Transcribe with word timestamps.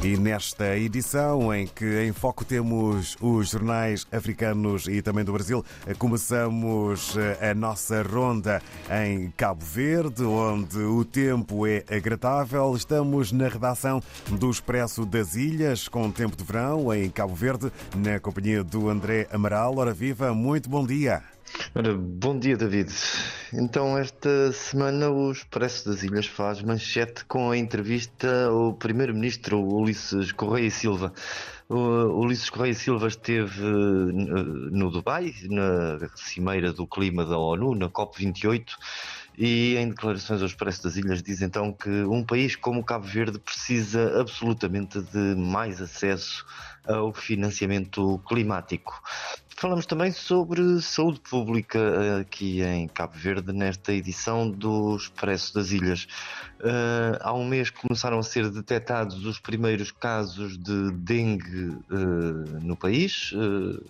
E 0.00 0.16
nesta 0.16 0.76
edição, 0.76 1.52
em 1.52 1.66
que 1.66 2.04
em 2.04 2.12
foco 2.12 2.44
temos 2.44 3.16
os 3.20 3.48
jornais 3.50 4.06
africanos 4.12 4.86
e 4.86 5.02
também 5.02 5.24
do 5.24 5.32
Brasil, 5.32 5.64
começamos 5.98 7.16
a 7.40 7.52
nossa 7.52 8.00
ronda 8.02 8.62
em 9.04 9.28
Cabo 9.36 9.64
Verde, 9.64 10.22
onde 10.22 10.78
o 10.78 11.04
tempo 11.04 11.66
é 11.66 11.82
agradável. 11.90 12.76
Estamos 12.76 13.32
na 13.32 13.48
redação 13.48 14.00
do 14.38 14.48
Expresso 14.48 15.04
das 15.04 15.34
Ilhas, 15.34 15.88
com 15.88 16.12
tempo 16.12 16.36
de 16.36 16.44
verão, 16.44 16.94
em 16.94 17.10
Cabo 17.10 17.34
Verde, 17.34 17.72
na 17.96 18.20
companhia 18.20 18.62
do 18.62 18.88
André 18.88 19.26
Amaral. 19.32 19.76
Ora 19.78 19.92
viva, 19.92 20.32
muito 20.32 20.70
bom 20.70 20.86
dia. 20.86 21.24
Ora, 21.74 21.94
bom 21.96 22.38
dia, 22.38 22.56
David. 22.56 22.92
Então, 23.52 23.96
esta 23.96 24.52
semana 24.52 25.10
o 25.10 25.30
Expresso 25.30 25.88
das 25.88 26.02
Ilhas 26.02 26.26
faz 26.26 26.62
manchete 26.62 27.24
com 27.24 27.50
a 27.50 27.56
entrevista 27.56 28.46
ao 28.46 28.74
Primeiro-Ministro 28.74 29.60
Ulisses 29.60 30.32
Correia 30.32 30.70
Silva. 30.70 31.12
O 31.68 31.76
Ulisses 32.22 32.50
Correia 32.50 32.74
Silva 32.74 33.08
esteve 33.08 33.62
no 33.62 34.90
Dubai, 34.90 35.34
na 35.44 36.08
cimeira 36.16 36.72
do 36.72 36.86
clima 36.86 37.24
da 37.24 37.38
ONU, 37.38 37.74
na 37.74 37.88
COP28, 37.88 38.74
e 39.36 39.76
em 39.76 39.90
declarações 39.90 40.40
ao 40.40 40.48
Expresso 40.48 40.82
das 40.82 40.96
Ilhas 40.96 41.22
diz 41.22 41.40
então 41.42 41.72
que 41.72 41.88
um 41.88 42.24
país 42.24 42.56
como 42.56 42.84
Cabo 42.84 43.06
Verde 43.06 43.38
precisa 43.38 44.20
absolutamente 44.20 45.00
de 45.00 45.36
mais 45.36 45.80
acesso 45.80 46.44
ao 46.84 47.12
financiamento 47.12 48.20
climático. 48.26 49.00
Falamos 49.60 49.86
também 49.86 50.12
sobre 50.12 50.80
saúde 50.80 51.18
pública 51.18 52.20
aqui 52.20 52.62
em 52.62 52.86
Cabo 52.86 53.14
Verde, 53.16 53.52
nesta 53.52 53.92
edição 53.92 54.48
do 54.48 54.94
Expresso 54.94 55.52
das 55.52 55.72
Ilhas. 55.72 56.06
Uh, 56.60 57.18
há 57.20 57.34
um 57.34 57.44
mês 57.44 57.68
começaram 57.68 58.20
a 58.20 58.22
ser 58.22 58.48
detectados 58.50 59.26
os 59.26 59.40
primeiros 59.40 59.90
casos 59.90 60.56
de 60.56 60.92
dengue 60.92 61.70
uh, 61.90 62.60
no 62.62 62.76
país. 62.76 63.32
Uh, 63.32 63.84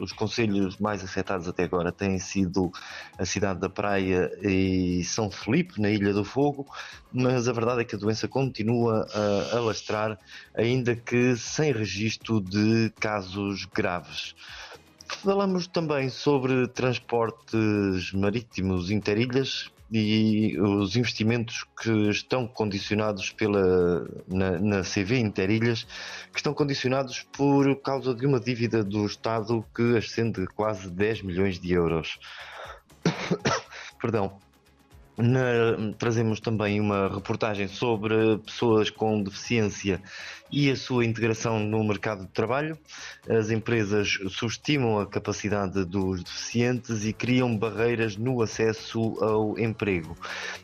os 0.00 0.12
conselhos 0.12 0.78
mais 0.78 1.04
afetados 1.04 1.46
até 1.46 1.64
agora 1.64 1.92
têm 1.92 2.18
sido 2.18 2.72
a 3.18 3.26
cidade 3.26 3.60
da 3.60 3.68
Praia 3.68 4.30
e 4.42 5.04
São 5.04 5.30
Felipe, 5.30 5.78
na 5.78 5.90
Ilha 5.90 6.14
do 6.14 6.24
Fogo, 6.24 6.66
mas 7.12 7.46
a 7.46 7.52
verdade 7.52 7.82
é 7.82 7.84
que 7.84 7.94
a 7.94 7.98
doença 7.98 8.26
continua 8.26 9.06
a 9.14 9.58
alastrar, 9.58 10.18
ainda 10.54 10.96
que 10.96 11.36
sem 11.36 11.70
registro 11.70 12.40
de 12.40 12.90
casos 12.98 13.66
graves. 13.66 14.34
Falamos 15.08 15.66
também 15.66 16.08
sobre 16.08 16.66
transportes 16.68 18.12
marítimos 18.12 18.90
interilhas 18.90 19.70
e 19.90 20.58
os 20.58 20.96
investimentos 20.96 21.64
que 21.80 22.10
estão 22.10 22.46
condicionados 22.46 23.30
pela 23.30 24.06
na, 24.26 24.58
na 24.58 24.82
CV 24.82 25.18
Interilhas, 25.18 25.86
que 26.32 26.38
estão 26.38 26.52
condicionados 26.52 27.22
por 27.32 27.74
causa 27.82 28.14
de 28.14 28.26
uma 28.26 28.40
dívida 28.40 28.82
do 28.82 29.06
Estado 29.06 29.64
que 29.74 29.96
ascende 29.96 30.46
quase 30.48 30.90
10 30.90 31.22
milhões 31.22 31.60
de 31.60 31.72
euros. 31.72 32.18
Perdão. 34.00 34.45
Na, 35.18 35.94
trazemos 35.96 36.40
também 36.40 36.78
uma 36.78 37.08
reportagem 37.08 37.68
sobre 37.68 38.36
pessoas 38.44 38.90
com 38.90 39.22
deficiência 39.22 40.02
e 40.52 40.70
a 40.70 40.76
sua 40.76 41.04
integração 41.04 41.58
no 41.58 41.82
mercado 41.82 42.26
de 42.26 42.32
trabalho. 42.32 42.78
As 43.28 43.50
empresas 43.50 44.18
subestimam 44.28 44.98
a 44.98 45.06
capacidade 45.06 45.84
dos 45.86 46.22
deficientes 46.22 47.04
e 47.06 47.14
criam 47.14 47.56
barreiras 47.56 48.16
no 48.16 48.42
acesso 48.42 49.16
ao 49.22 49.58
emprego. 49.58 50.16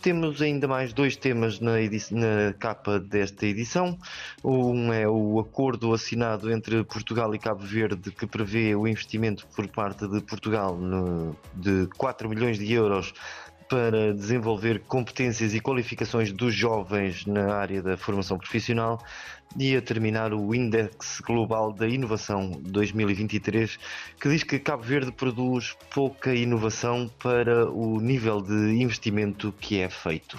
Temos 0.00 0.40
ainda 0.40 0.66
mais 0.66 0.94
dois 0.94 1.14
temas 1.14 1.60
na, 1.60 1.72
na 2.10 2.52
capa 2.58 2.98
desta 2.98 3.46
edição. 3.46 3.98
Um 4.42 4.92
é 4.92 5.06
o 5.06 5.38
acordo 5.38 5.92
assinado 5.92 6.50
entre 6.50 6.82
Portugal 6.84 7.34
e 7.34 7.38
Cabo 7.38 7.64
Verde 7.64 8.10
que 8.10 8.26
prevê 8.26 8.74
o 8.74 8.88
investimento 8.88 9.46
por 9.54 9.68
parte 9.68 10.08
de 10.08 10.20
Portugal 10.22 10.76
no, 10.76 11.36
de 11.54 11.86
4 11.98 12.28
milhões 12.28 12.58
de 12.58 12.72
euros 12.72 13.12
para 13.68 14.14
desenvolver 14.14 14.80
competências 14.86 15.54
e 15.54 15.60
qualificações 15.60 16.32
dos 16.32 16.54
jovens 16.54 17.26
na 17.26 17.54
área 17.54 17.82
da 17.82 17.96
formação 17.96 18.38
profissional 18.38 18.98
e 19.56 19.76
a 19.76 19.82
terminar 19.82 20.32
o 20.32 20.54
Index 20.54 21.20
Global 21.20 21.72
da 21.72 21.88
Inovação 21.88 22.50
2023, 22.62 23.78
que 24.20 24.28
diz 24.28 24.42
que 24.42 24.58
Cabo 24.58 24.82
Verde 24.82 25.12
produz 25.12 25.76
pouca 25.94 26.34
inovação 26.34 27.10
para 27.18 27.70
o 27.70 28.00
nível 28.00 28.40
de 28.42 28.82
investimento 28.82 29.52
que 29.58 29.80
é 29.80 29.88
feito. 29.88 30.38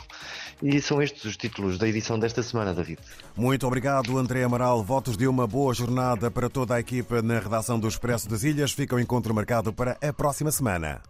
E 0.62 0.80
são 0.82 1.02
estes 1.02 1.24
os 1.24 1.38
títulos 1.38 1.78
da 1.78 1.88
edição 1.88 2.20
desta 2.20 2.44
semana, 2.44 2.74
David. 2.74 3.00
Muito 3.36 3.66
obrigado, 3.66 4.18
André 4.18 4.44
Amaral. 4.44 4.84
Votos 4.84 5.18
de 5.18 5.28
uma 5.28 5.48
boa 5.48 5.74
jornada 5.74 6.30
para 6.30 6.50
toda 6.50 6.76
a 6.76 6.80
equipa 6.80 7.22
na 7.22 7.40
redação 7.40 7.80
do 7.80 7.88
Expresso 7.88 8.30
das 8.30 8.44
Ilhas. 8.44 8.72
Fica 8.72 8.96
o 8.96 9.00
encontro 9.00 9.34
marcado 9.34 9.74
para 9.74 9.98
a 10.02 10.14
próxima 10.14 10.52
semana. 10.52 11.02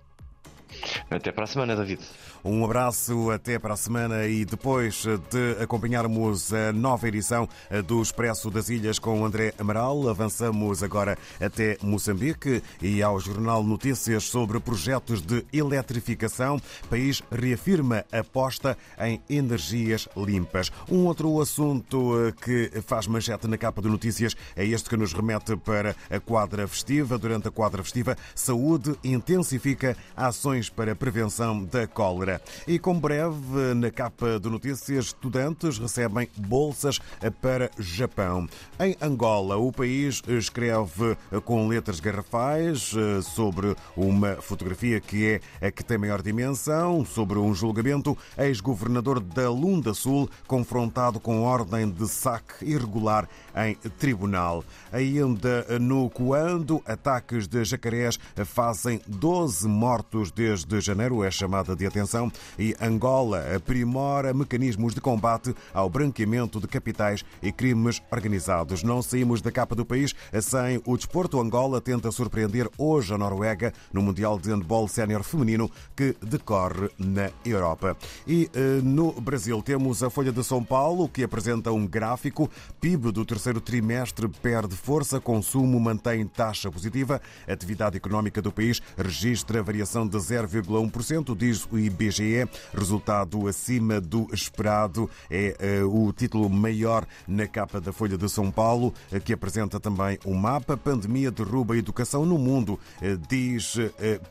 Até 1.09 1.31
para 1.31 1.46
a 1.46 1.47
semana, 1.47 1.75
David. 1.75 2.02
Um 2.44 2.64
abraço, 2.64 3.31
até 3.31 3.58
para 3.58 3.74
a 3.74 3.78
semana 3.78 4.25
e 4.28 4.46
depois 4.46 5.03
de 5.31 5.62
acompanharmos 5.62 6.53
a 6.53 6.72
nova 6.72 7.08
edição 7.08 7.50
do 7.86 8.02
Expresso 8.02 8.50
das 8.52 8.70
Ilhas 8.70 9.00
com 9.00 9.25
André 9.25 9.53
Amaral, 9.58 10.08
avançamos 10.08 10.84
agora 10.84 11.18
até 11.42 11.78
Moçambique 11.81 12.64
e 12.81 13.02
ao 13.02 13.19
Jornal 13.19 13.64
Notícias 13.64 14.25
sobre 14.25 14.59
projetos 14.59 15.22
de 15.22 15.44
eletrificação. 15.52 16.62
O 16.86 16.88
país 16.88 17.22
reafirma 17.31 18.06
aposta 18.12 18.78
em 19.00 19.22
energias 19.30 20.08
limpas. 20.16 20.72
Um 20.90 21.06
outro 21.06 21.42
assunto 21.42 22.34
que 22.42 22.72
faz 22.86 23.08
manchete 23.08 23.48
na 23.48 23.58
capa 23.58 23.81
de 23.81 23.90
notícias 23.90 24.36
é 24.56 24.66
este 24.66 24.90
que 24.90 24.98
nos 24.98 25.12
remete 25.12 25.58
para 25.58 25.96
a 26.09 26.19
quadra 26.19 26.68
festiva. 26.68 27.18
Durante 27.18 27.48
a 27.48 27.52
quadra 27.52 27.84
festiva, 27.84 28.16
saúde 28.36 28.96
intensifica 29.03 29.98
ações 30.16 30.69
para 30.69 30.96
prevenção 31.00 31.64
da 31.64 31.88
cólera. 31.88 32.42
E 32.68 32.78
com 32.78 33.00
breve, 33.00 33.74
na 33.76 33.90
capa 33.90 34.40
de 34.40 34.50
notícias, 34.50 35.06
estudantes 35.06 35.80
recebem 35.80 36.30
bolsas 36.38 37.00
para 37.42 37.72
Japão. 37.80 38.48
Em 38.80 38.96
Angola, 39.02 39.56
o 39.58 39.72
país 39.72 40.22
escreve 40.28 41.18
com 41.46 41.68
letras 41.68 42.00
garrafais 42.02 42.94
eh, 42.96 43.22
sobre 43.22 43.76
uma 43.96 44.36
fotografia 44.42 45.00
que 45.00 45.40
é 45.60 45.68
a 45.68 45.72
que 45.72 45.84
tem 45.84 45.98
maior 45.98 46.22
dimensão, 46.22 47.06
sobre 47.06 47.40
um 47.40 47.56
julgamento, 47.56 48.18
ex-governador 48.38 49.22
da 49.22 49.50
Lunda 49.50 49.94
Sul 49.94 50.30
confrontado 50.46 51.20
com 51.20 51.44
ordem 51.44 51.90
de 51.90 52.08
saque 52.08 52.66
irregular 52.66 53.28
em 53.56 53.76
tribunal. 53.98 54.64
Ainda 54.92 55.66
no 55.80 56.10
Coando, 56.10 56.81
ataques 56.86 57.48
de 57.48 57.64
jacarés 57.64 58.20
fazem 58.46 59.02
12 59.08 59.68
mortos 59.68 60.31
desde 60.31 60.81
janeiro. 60.90 61.24
É 61.24 61.32
chamada 61.32 61.76
de 61.76 61.86
atenção. 61.86 62.32
E 62.58 62.76
Angola 62.82 63.56
aprimora 63.56 64.34
mecanismos 64.34 64.94
de 64.94 65.02
combate 65.02 65.56
ao 65.74 65.90
branqueamento 65.90 66.60
de 66.60 66.68
capitais 66.68 67.24
e 67.42 67.52
crimes 67.52 68.02
organizados. 68.12 68.84
Não 68.84 69.02
saímos 69.02 69.42
da 69.42 69.52
capa 69.52 69.76
do 69.76 69.86
país 69.86 70.14
sem 70.42 70.82
o 70.86 70.98
desporto. 70.98 71.40
Angola 71.40 71.80
tenta 71.80 72.12
surpreender 72.12 72.70
hoje 72.78 73.14
a 73.14 73.18
Noruega 73.18 73.74
no 73.94 74.02
Mundial 74.02 74.40
de 74.40 74.50
Handball 74.50 74.88
Sénior 74.88 75.24
Feminino 75.24 75.70
que 75.96 76.16
decorre 76.22 76.90
na 76.98 77.30
Europa. 77.46 77.96
E 78.28 78.50
no 78.84 79.14
Brasil 79.14 79.62
temos 79.62 80.02
a 80.04 80.10
Folha 80.10 80.32
de 80.32 80.44
São 80.44 80.64
Paulo 80.64 81.08
que 81.08 81.24
apresenta 81.24 81.72
um 81.72 81.86
gráfico. 81.86 82.50
PIB 82.82 83.12
do 83.12 83.26
terceiro 83.26 83.62
trimestre 83.62 84.28
perde 84.28 84.76
força, 84.76 85.20
consumo 85.20 85.80
mantém 85.80 86.26
taxa 86.26 86.72
positiva, 86.72 87.22
atividade 87.48 87.98
económica 87.98 88.42
do 88.42 88.52
país 88.52 88.82
registra 88.98 89.62
variação 89.62 90.08
de 90.08 90.18
0,1%, 90.18 90.79
diz 91.38 91.68
o 91.72 91.78
IBGE. 91.78 92.48
Resultado 92.74 93.48
acima 93.48 94.00
do 94.00 94.28
esperado 94.34 95.10
é 95.30 95.82
o 95.84 96.12
título 96.14 96.50
maior 96.50 97.06
na 97.28 97.48
capa 97.48 97.81
da 97.81 97.92
Folha 97.92 98.18
de 98.18 98.30
São 98.30 98.52
Paulo, 98.52 98.94
que 99.24 99.34
apresenta 99.34 99.80
também 99.80 100.18
um 100.26 100.34
mapa. 100.34 100.78
Pandemia 100.78 101.31
derruba 101.31 101.74
a 101.74 101.78
educação 101.78 102.26
no 102.26 102.38
mundo, 102.38 102.80
diz 103.28 103.76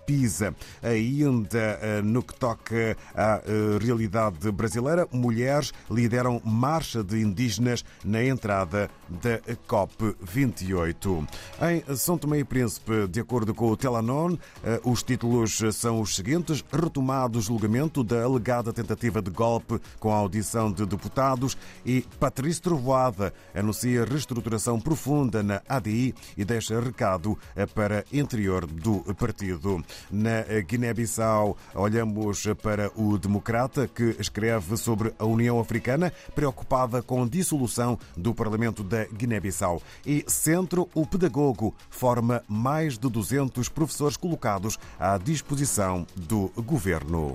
PISA. 0.06 0.54
Ainda 0.82 2.02
no 2.02 2.22
que 2.22 2.34
toca 2.34 2.96
à 3.14 3.40
realidade 3.80 4.50
brasileira, 4.52 5.08
mulheres 5.12 5.72
lideram 5.90 6.40
marcha 6.44 7.02
de 7.02 7.20
indígenas 7.20 7.84
na 8.04 8.22
entrada 8.22 8.90
da 9.08 9.38
COP28. 9.68 11.26
Em 11.60 11.96
São 11.96 12.18
Tomé 12.18 12.38
e 12.40 12.44
Príncipe, 12.44 13.06
de 13.08 13.20
acordo 13.20 13.54
com 13.54 13.70
o 13.70 13.76
Telanon, 13.76 14.36
os 14.84 15.02
títulos 15.02 15.60
são 15.72 16.00
os 16.00 16.14
seguintes: 16.14 16.37
retomado 16.72 17.38
o 17.38 17.42
julgamento 17.42 18.04
da 18.04 18.22
alegada 18.22 18.72
tentativa 18.72 19.20
de 19.20 19.30
golpe 19.30 19.80
com 19.98 20.12
a 20.12 20.16
audição 20.16 20.72
de 20.72 20.86
deputados 20.86 21.56
e 21.84 22.02
Patrício 22.20 22.62
Trovoada 22.62 23.32
anuncia 23.54 24.04
reestruturação 24.04 24.80
profunda 24.80 25.42
na 25.42 25.60
ADI 25.68 26.14
e 26.36 26.44
deixa 26.44 26.80
recado 26.80 27.36
para 27.74 28.04
interior 28.12 28.66
do 28.66 29.00
partido. 29.14 29.84
Na 30.10 30.42
Guiné-Bissau, 30.66 31.56
olhamos 31.74 32.44
para 32.62 32.90
o 32.96 33.18
democrata 33.18 33.88
que 33.88 34.16
escreve 34.18 34.76
sobre 34.76 35.12
a 35.18 35.24
União 35.24 35.58
Africana, 35.58 36.12
preocupada 36.34 37.02
com 37.02 37.22
a 37.22 37.28
dissolução 37.28 37.98
do 38.16 38.34
Parlamento 38.34 38.82
da 38.82 39.04
Guiné-Bissau. 39.04 39.82
E 40.06 40.24
Centro, 40.26 40.88
o 40.94 41.06
pedagogo, 41.06 41.74
forma 41.90 42.42
mais 42.48 42.98
de 42.98 43.08
200 43.08 43.68
professores 43.68 44.16
colocados 44.16 44.78
à 44.98 45.18
disposição 45.18 46.06
do 46.18 46.50
governo. 46.56 47.32